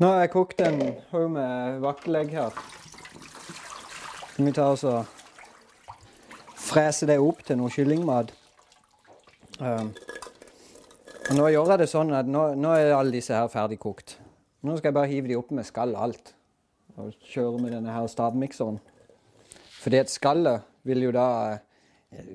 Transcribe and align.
Nå 0.00 0.08
har 0.08 0.22
jeg 0.22 0.30
kokt 0.32 0.60
en 0.64 0.78
haug 1.10 1.26
med 1.28 1.74
vakkelegg 1.82 2.30
her. 2.32 2.54
Så 4.32 4.44
vi 4.46 4.52
tar 4.56 4.72
og 4.72 5.90
frese 6.56 7.04
det 7.10 7.18
opp 7.20 7.42
til 7.44 7.58
noe 7.60 7.68
kyllingmat. 7.74 8.30
Um, 9.60 9.90
nå 11.36 11.50
gjør 11.52 11.74
jeg 11.74 11.82
det 11.82 11.88
sånn 11.92 12.14
at 12.16 12.30
nå, 12.32 12.46
nå 12.56 12.70
er 12.78 12.94
alle 12.96 13.12
disse 13.12 13.36
her 13.36 13.50
ferdig 13.52 13.76
kokt. 13.82 14.14
Nå 14.64 14.78
skal 14.78 14.88
jeg 14.88 14.96
bare 14.96 15.10
hive 15.10 15.28
de 15.28 15.36
opp 15.36 15.52
med 15.52 15.68
skall 15.68 15.92
og 15.92 16.06
alt. 16.06 16.32
Og 16.96 17.12
kjøre 17.34 17.60
med 17.60 17.76
denne 17.76 17.92
her 17.92 18.08
stavmikseren. 18.08 18.80
Fordi 19.82 20.00
at 20.00 20.14
skallet 20.14 20.64
vil 20.88 21.04
jo 21.10 21.12
da 21.12 21.26
eh, 22.16 22.32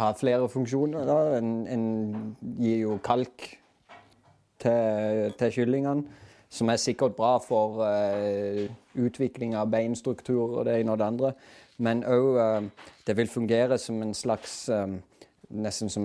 ha 0.00 0.08
flere 0.16 0.48
funksjoner. 0.48 1.04
da. 1.04 1.20
En, 1.36 1.52
en 1.68 1.86
gir 2.64 2.80
jo 2.86 2.96
kalk 3.04 3.44
til, 4.64 5.36
til 5.36 5.56
kyllingene 5.60 6.28
som 6.50 6.68
er 6.68 6.80
sikkert 6.82 7.14
bra 7.16 7.36
for 7.38 7.80
uh, 7.84 8.66
utvikling 8.98 9.54
av 9.54 9.70
beinstruktur 9.70 10.58
og 10.58 10.64
det 10.66 10.80
ene 10.80 10.92
og 10.92 10.98
det 10.98 11.06
andre. 11.06 11.32
Men 11.78 12.02
òg 12.04 12.40
uh, 12.40 12.88
det 13.06 13.16
vil 13.16 13.30
fungere 13.30 13.78
som 13.78 14.02
en 14.02 14.14
slags 14.14 14.68
um, 14.68 15.00
Nesten 15.50 15.90
som 15.90 16.04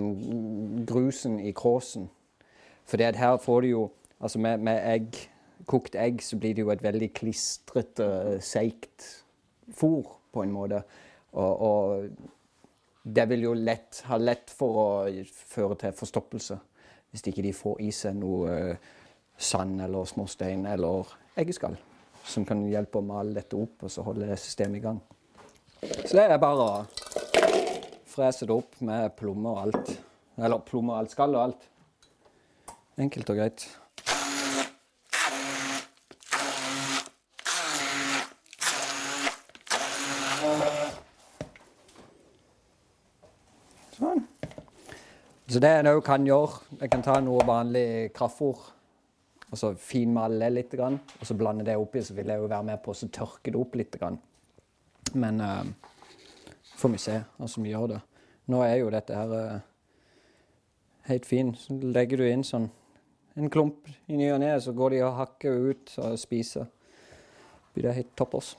grusen 0.90 1.36
i 1.38 1.52
kråsen. 1.54 2.08
For 2.86 2.98
her 2.98 3.38
får 3.38 3.62
du 3.62 3.68
jo 3.68 3.84
Altså 4.20 4.40
med, 4.40 4.58
med 4.58 4.80
egg, 4.94 5.18
kokt 5.68 5.96
egg 5.96 6.22
så 6.24 6.38
blir 6.40 6.54
det 6.56 6.64
jo 6.64 6.70
et 6.72 6.84
veldig 6.84 7.10
klistrete, 7.14 8.06
seigt 8.42 9.04
fôr, 9.76 10.08
på 10.34 10.42
en 10.42 10.54
måte. 10.56 10.80
Og, 11.36 11.62
og 11.62 12.08
det 13.04 13.30
vil 13.30 13.44
jo 13.44 13.54
lett, 13.54 14.00
ha 14.08 14.18
lett 14.18 14.50
for 14.50 14.80
å 14.80 14.88
føre 15.28 15.76
til 15.84 15.98
forstoppelse 16.00 16.58
hvis 17.12 17.28
ikke 17.30 17.44
de 17.46 17.52
får 17.56 17.82
i 17.86 17.92
seg 17.96 18.16
noe 18.18 18.56
uh, 18.56 18.96
sand 19.38 19.82
eller 19.82 20.06
småstein 20.06 20.66
eller 20.66 21.08
eggeskall. 21.36 21.76
Som 22.26 22.46
kan 22.46 22.64
hjelpe 22.70 23.00
å 23.00 23.06
male 23.06 23.36
dette 23.36 23.58
opp 23.60 23.86
og 23.86 23.92
så 23.92 24.04
holde 24.06 24.38
systemet 24.40 24.80
i 24.80 24.86
gang. 24.86 25.00
Så 26.06 26.16
det 26.18 26.26
er 26.26 26.42
bare 26.42 26.66
å 26.66 26.86
frese 28.10 28.48
det 28.48 28.56
opp 28.56 28.80
med 28.82 29.12
plommer 29.20 29.52
og 29.52 29.64
alt. 29.68 29.96
Eller 30.38 30.64
plommer 30.66 30.96
og 30.96 31.04
alt, 31.04 31.14
skall 31.14 31.36
og 31.36 31.44
alt. 31.44 31.68
Enkelt 32.98 33.30
og 33.30 33.42
greit. 33.42 33.68
Sånn. 43.96 44.26
Så 45.48 45.62
det 45.62 45.72
en 45.72 45.92
òg 45.94 46.02
kan 46.04 46.26
gjøre, 46.28 46.64
jeg 46.82 46.92
kan 46.92 47.04
ta 47.06 47.20
noe 47.24 47.46
vanlig 47.48 47.86
kraftfôr 48.16 48.75
og 49.52 49.60
så 49.60 49.72
finmale 49.80 50.50
litt, 50.50 50.74
og 50.80 51.26
så 51.28 51.38
blande 51.38 51.66
det 51.68 51.78
oppi, 51.78 52.02
så 52.04 52.16
vil 52.18 52.32
jeg 52.32 52.42
jo 52.42 52.50
være 52.50 52.70
med 52.72 52.82
på 52.84 52.94
å 52.94 53.12
tørke 53.14 53.54
det 53.54 53.60
opp 53.60 53.76
litt. 53.78 53.98
Men 55.14 55.42
uh, 55.42 55.64
får 56.76 56.94
vi 56.96 57.02
se 57.02 57.20
hva 57.38 57.50
som 57.52 57.68
gjør 57.68 57.94
det. 57.94 58.02
Nå 58.52 58.62
er 58.66 58.80
jo 58.82 58.92
dette 58.94 59.16
her 59.16 59.36
uh, 59.36 59.62
helt 61.10 61.30
fin. 61.30 61.54
Så 61.60 61.78
legger 61.78 62.22
du 62.22 62.28
inn 62.28 62.46
sånn 62.46 62.68
en 63.36 63.52
klump 63.52 63.90
i 64.08 64.18
ny 64.18 64.30
og 64.32 64.42
ne, 64.42 64.54
så 64.64 64.74
går 64.76 64.96
de 64.96 65.04
og 65.06 65.18
hakker 65.20 65.72
ut 65.72 65.96
og 66.02 66.20
spiser. 66.20 66.68
Blir 67.76 67.90
det 67.90 67.98
helt 67.98 68.14
toppers. 68.16 68.54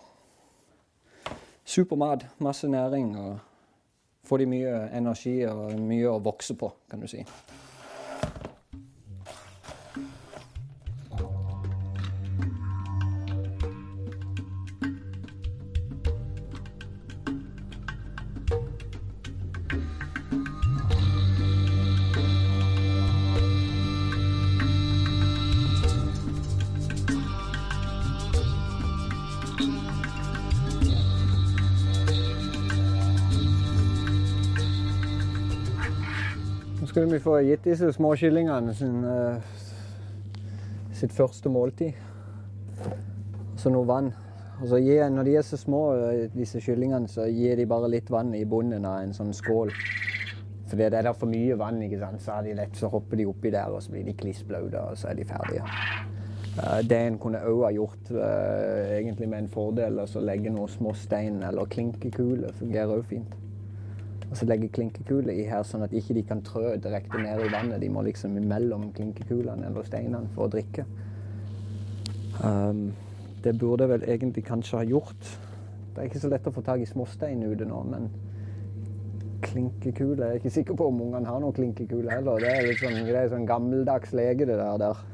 Supermat. 1.67 2.27
Masse 2.39 2.69
næring. 2.69 3.17
og 3.19 3.39
Får 4.27 4.43
de 4.43 4.47
mye 4.51 4.75
energi 4.95 5.39
og 5.49 5.79
mye 5.81 6.11
å 6.11 6.21
vokse 6.23 6.55
på, 6.59 6.73
kan 6.91 7.01
du 7.01 7.09
si. 7.11 7.25
Skal 36.97 37.11
vi 37.13 37.19
få 37.21 37.35
gitt 37.45 37.67
disse 37.69 37.91
små 37.93 38.15
kyllingene 38.17 38.73
sin, 38.73 39.03
uh, 39.05 39.35
sitt 40.97 41.13
første 41.13 41.51
måltid. 41.53 41.93
Og 42.87 43.61
så 43.61 43.69
noe 43.75 43.85
vann. 43.85 44.09
Altså, 44.63 44.81
når 45.13 45.29
de 45.29 45.35
er 45.37 45.45
så 45.45 45.59
små, 45.61 45.83
eh, 45.93 46.31
disse 46.33 46.57
kyllingene, 46.65 47.09
så 47.09 47.27
gir 47.29 47.61
de 47.61 47.69
bare 47.69 47.93
litt 47.93 48.09
vann 48.09 48.33
i 48.35 48.47
bunnen 48.49 48.89
av 48.89 49.03
en 49.03 49.13
sånn 49.13 49.37
skål. 49.37 49.75
For 50.71 50.77
det 50.81 50.87
er 50.87 51.03
der 51.03 51.13
for 51.13 51.29
mye 51.29 51.59
vann, 51.61 51.83
ikke 51.85 52.01
sant? 52.01 52.25
så 52.25 52.39
er 52.39 52.49
de 52.49 52.59
lett, 52.63 52.81
så 52.81 52.89
hopper 52.89 53.21
de 53.21 53.27
oppi 53.29 53.53
der, 53.53 53.69
og 53.69 53.83
så 53.85 53.93
blir 53.93 54.09
de 54.09 54.17
klissblaute, 54.17 54.81
og 54.81 54.97
så 54.97 55.13
er 55.13 55.21
de 55.21 55.29
ferdige. 55.29 55.69
Uh, 56.57 56.81
det 56.81 56.97
en 56.97 57.21
kunne 57.21 57.45
òg 57.45 57.67
ha 57.67 57.75
gjort, 57.77 58.15
egentlig 58.97 59.29
med 59.29 59.45
en 59.45 59.53
fordel, 59.53 60.01
altså 60.01 60.25
legge 60.25 60.49
noen 60.49 60.73
små 60.73 60.97
stein 60.97 61.43
eller 61.45 61.69
klinkekuler, 61.69 62.57
fungerer 62.57 62.97
òg 62.97 63.05
fint. 63.13 63.43
Og 64.27 64.37
så 64.37 64.47
legge 64.49 64.69
klinkekuler 64.75 65.37
i 65.39 65.47
her, 65.47 65.63
sånn 65.67 65.85
at 65.87 65.95
ikke 65.95 66.17
de 66.17 66.23
kan 66.27 66.43
trø 66.45 66.75
direkte 66.83 67.21
ned 67.23 67.45
i 67.45 67.51
vannet. 67.53 67.81
De 67.83 67.91
må 67.93 68.03
liksom 68.07 68.37
imellom 68.41 68.89
klinkekulene 68.97 69.69
eller 69.69 69.87
steinene 69.87 70.31
for 70.35 70.49
å 70.49 70.53
drikke. 70.53 70.87
Um, 72.43 72.89
det 73.45 73.55
burde 73.59 73.87
vel 73.89 74.05
egentlig 74.11 74.45
kanskje 74.49 74.81
ha 74.81 74.87
gjort. 74.87 75.29
Det 75.95 76.03
er 76.03 76.09
ikke 76.11 76.25
så 76.25 76.31
lett 76.33 76.49
å 76.49 76.53
få 76.53 76.65
tak 76.67 76.83
i 76.83 76.89
småstein 76.89 77.45
ute 77.47 77.69
nå, 77.69 77.83
men 77.89 78.11
klinkekule 79.47 80.25
Jeg 80.25 80.33
er 80.33 80.41
ikke 80.41 80.51
sikker 80.51 80.77
på 80.77 80.89
om 80.91 81.01
ungene 81.07 81.29
har 81.29 81.41
noen 81.41 81.55
klinkekule 81.57 82.11
heller. 82.11 82.41
Det 82.43 82.51
er 82.51 82.67
litt 82.67 82.83
sånn, 82.83 82.99
det 83.07 83.21
er 83.21 83.31
sånn 83.33 83.47
gammeldags 83.49 84.13
lege, 84.17 84.49
det 84.49 84.59
der. 84.59 84.81
der. 84.83 85.05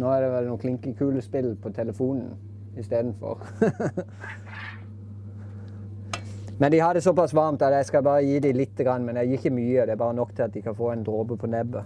Nå 0.00 0.10
er 0.14 0.24
det 0.24 0.30
vel 0.32 0.48
noe 0.48 0.62
klinkekulespill 0.62 1.52
på 1.60 1.72
telefonen 1.76 2.32
istedenfor. 2.80 3.44
Men 6.60 6.72
de 6.72 6.78
har 6.78 6.94
det 6.94 7.00
såpass 7.00 7.32
varmt 7.34 7.62
at 7.62 7.72
jeg 7.72 7.86
skal 7.88 8.02
bare 8.04 8.20
gi 8.20 8.38
dem 8.44 8.56
litt, 8.58 8.80
men 9.00 9.16
jeg 9.16 9.28
gir 9.28 9.38
ikke 9.38 9.50
mye. 9.56 9.84
Det 9.88 9.94
er 9.94 9.96
bare 9.96 10.14
nok 10.14 10.34
til 10.36 10.42
at 10.44 10.52
de 10.52 10.60
kan 10.60 10.74
få 10.76 10.90
en 10.92 11.04
dråpe 11.04 11.38
på 11.40 11.48
nebbet 11.48 11.84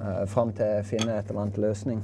uh, 0.00 0.24
fram 0.26 0.52
til 0.56 0.64
jeg 0.64 0.84
finner 0.84 1.18
et 1.18 1.28
eller 1.28 1.42
annet 1.42 1.58
løsning. 1.58 2.00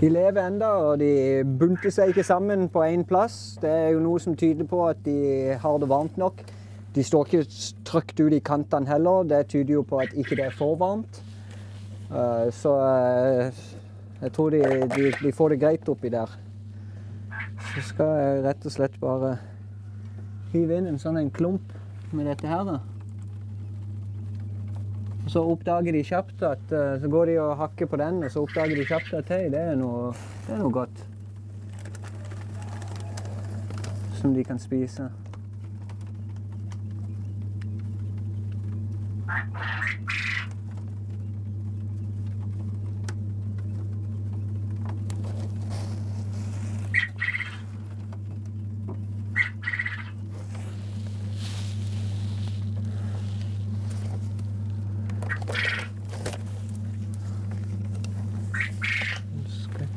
De 0.00 0.08
lever 0.08 0.46
enda, 0.46 0.72
og 0.80 0.98
de 1.00 1.44
bunter 1.44 1.92
seg 1.92 2.08
ikke 2.08 2.24
sammen 2.24 2.70
på 2.72 2.88
én 2.88 3.04
plass. 3.04 3.58
Det 3.60 3.68
er 3.68 3.88
jo 3.92 4.00
noe 4.00 4.20
som 4.20 4.36
tyder 4.36 4.64
på 4.64 4.86
at 4.88 5.04
de 5.04 5.58
har 5.60 5.78
det 5.78 5.92
varmt 5.92 6.16
nok. 6.16 6.40
De 6.94 7.02
står 7.02 7.26
ikke 7.26 7.46
trygt 7.84 8.20
ut 8.20 8.32
i 8.32 8.42
kantene 8.44 8.86
heller. 8.86 9.26
Det 9.26 9.46
tyder 9.50 9.74
jo 9.74 9.82
på 9.82 9.98
at 10.04 10.14
ikke 10.14 10.38
det 10.38 10.46
er 10.46 10.54
for 10.54 10.76
varmt. 10.78 11.22
Uh, 12.10 12.46
så 12.54 12.70
uh, 12.70 13.62
jeg 14.22 14.32
tror 14.32 14.50
de, 14.54 14.60
de, 14.94 15.10
de, 15.22 15.32
får 15.32 15.54
det 15.54 15.60
greit 15.60 15.88
oppi 15.90 16.12
der. 16.12 16.30
Så 17.74 17.82
skal 17.88 18.12
jeg 18.20 18.44
rett 18.44 18.66
og 18.66 18.74
slett 18.74 18.98
bare 19.02 19.36
hive 20.52 20.78
inn 20.78 20.86
en 20.92 21.00
sånn 21.02 21.18
en 21.18 21.32
klump 21.34 21.72
med 22.14 22.30
dette 22.30 22.46
her. 22.46 22.62
da. 22.68 22.78
Og 25.24 25.32
så 25.32 25.42
oppdager 25.48 25.96
de 25.96 26.04
kjapt 26.04 26.42
at 26.46 26.62
uh, 26.70 26.94
Så 27.00 27.10
går 27.10 27.32
de 27.32 27.40
og 27.42 27.56
hakker 27.58 27.90
på 27.90 27.98
den, 27.98 28.22
og 28.22 28.30
så 28.30 28.44
oppdager 28.46 28.78
de 28.78 28.86
kjapt 28.86 29.18
at 29.18 29.34
hei, 29.34 29.48
det 29.50 29.66
er 29.72 29.74
noe, 29.80 30.14
det 30.46 30.54
er 30.54 30.62
noe 30.62 30.72
godt. 30.78 31.04
Som 34.20 34.38
de 34.38 34.46
kan 34.46 34.62
spise. 34.62 35.10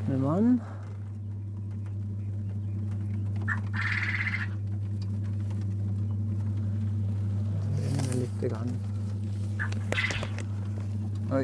Med 0.07 0.19
vann. 0.19 0.61
Litt 8.13 8.41
grann. 8.41 8.96
Oi. 11.31 11.43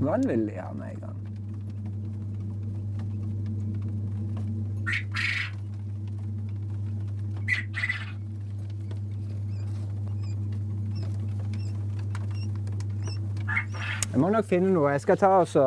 Veldig 0.00 0.52
gjerne. 0.54 0.93
Jeg 14.14 14.20
må 14.22 14.28
nok 14.30 14.44
finne 14.46 14.68
noe. 14.70 14.92
Jeg 14.94 15.00
skal 15.02 15.16
ta 15.18 15.28
og 15.42 15.48
så 15.50 15.62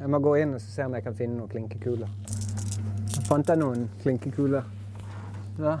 Jeg 0.00 0.08
må 0.10 0.18
gå 0.18 0.32
inn 0.42 0.56
og 0.56 0.62
se 0.62 0.82
om 0.82 0.94
jeg 0.96 1.04
kan 1.04 1.14
finne 1.14 1.36
noen 1.38 1.50
klinkekuler. 1.52 2.08
Jeg 3.14 3.22
fant 3.28 3.46
jeg 3.52 3.60
noen 3.60 3.84
klinkekuler. 4.00 4.64
Ja. 5.62 5.76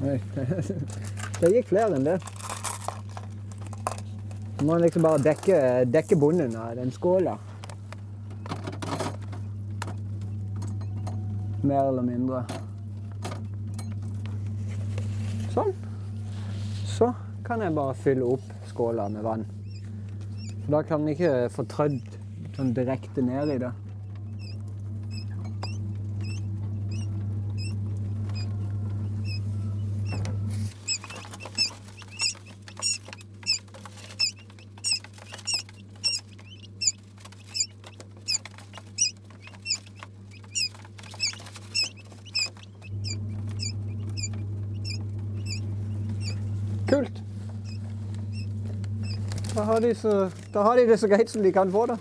Det 1.42 1.50
gikk 1.52 1.68
flere 1.68 1.98
enn 1.98 2.06
det. 2.06 2.14
Du 4.56 4.64
må 4.70 4.78
liksom 4.80 5.04
bare 5.04 5.20
dekke, 5.26 5.58
dekke 5.92 6.16
bunnen 6.16 6.56
av 6.56 6.72
den 6.80 6.88
skåla. 6.96 7.36
Mer 11.68 11.82
eller 11.82 12.08
mindre. 12.08 12.40
Sånn. 15.52 15.76
Så 16.96 17.12
kan 17.44 17.60
jeg 17.60 17.76
bare 17.76 18.00
fylle 18.08 18.32
opp 18.32 18.50
skåla 18.72 19.10
med 19.12 19.28
vann. 19.28 19.46
For 20.68 20.76
da 20.76 20.82
kan 20.82 21.00
den 21.00 21.08
ikke 21.08 21.48
få 21.48 21.62
trødd 21.64 22.16
sånn 22.52 22.74
direkte 22.76 23.22
ned 23.24 23.54
i 23.54 23.62
det. 23.62 23.70
Kult. 46.92 47.17
Har, 49.68 49.80
de 49.80 49.94
så, 49.94 50.30
da 50.52 50.62
har 50.64 50.76
de 50.76 50.86
det 50.88 50.96
så 50.96 51.08
greit 51.10 51.28
som 51.28 51.42
de 51.44 51.50
kan 51.52 51.68
få 51.68 51.82
det. 51.90 51.98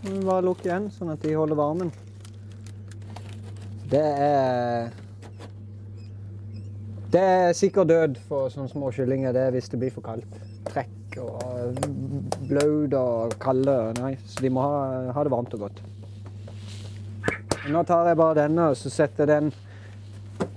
Vi 0.00 0.20
bare 0.24 0.44
lukke 0.46 0.64
igjen, 0.64 0.86
sånn 0.94 1.10
at 1.12 1.20
de 1.20 1.34
holder 1.36 1.58
varmen. 1.58 1.90
Det 3.90 4.00
er 4.00 4.88
Det 7.12 7.20
er 7.20 7.52
sikker 7.58 7.84
død 7.84 8.16
for 8.30 8.48
sånne 8.48 8.72
små 8.72 8.88
kyllinger 8.96 9.36
det 9.36 9.44
er 9.44 9.52
hvis 9.58 9.68
det 9.74 9.82
blir 9.82 9.92
for 9.92 10.06
kaldt. 10.08 10.40
Trekk 10.70 11.20
og 11.20 11.76
blaut 12.48 12.98
og 13.02 13.36
kalde. 13.44 13.76
Nei, 14.00 14.16
så 14.24 14.48
de 14.48 14.54
må 14.56 14.64
ha, 14.64 15.12
ha 15.12 15.28
det 15.28 15.36
varmt 15.36 15.52
og 15.60 15.66
godt. 15.68 15.84
Nå 17.76 17.84
tar 17.84 18.08
jeg 18.08 18.22
bare 18.24 18.40
denne 18.40 18.72
og 18.72 18.80
så 18.80 18.96
setter 19.02 19.28
den 19.34 19.52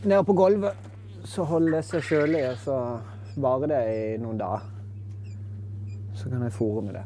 ned 0.07 0.23
på 0.23 0.39
gulvet. 0.39 0.87
Så 1.27 1.43
holder 1.43 1.81
det 1.81 1.87
seg 1.91 2.11
kjølig, 2.13 2.47
og 2.53 2.59
så 2.63 2.81
varer 3.43 3.75
det 3.75 3.85
i 3.91 4.03
noen 4.23 4.39
dager. 4.39 4.78
Så 6.19 6.29
kan 6.29 6.43
jeg 6.43 6.51
fòre 6.51 6.81
med 6.81 6.93
det. 6.93 7.03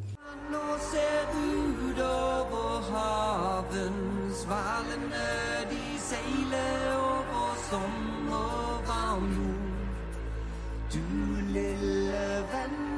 Nå 0.54 0.64
ser 0.92 1.26
utover 1.50 2.80
haven, 2.94 3.98
svalene 4.42 5.28
de 5.72 5.84
seiler 6.10 6.96
over 6.96 7.54
sommervarm. 7.70 9.30
Du 10.94 11.06
lille 11.54 12.26
venn 12.54 12.93